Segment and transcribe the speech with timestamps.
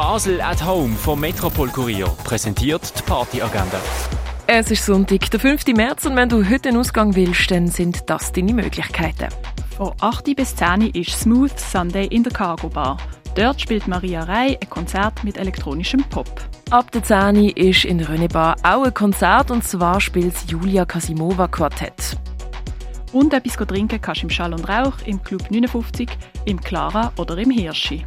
[0.00, 3.78] Basel at Home vom Metropol Kurier präsentiert die Partyagenda.
[4.46, 5.66] Es ist Sonntag, der 5.
[5.76, 9.28] März, und wenn du heute einen Ausgang willst, dann sind das deine Möglichkeiten.
[9.76, 12.96] Von 8 bis 10 ist Smooth Sunday in der Cargo Bar.
[13.34, 16.48] Dort spielt Maria Rey ein Konzert mit elektronischem Pop.
[16.70, 20.86] Ab der 10 ist in der Rönebar auch ein Konzert, und zwar spielt das Julia
[20.86, 22.16] Kasimova Quartett.
[23.12, 26.08] Und etwas trinken kannst du im Schall und Rauch, im Club 59,
[26.46, 28.06] im Clara oder im Hirschi.